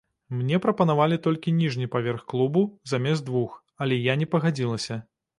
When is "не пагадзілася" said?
4.23-4.99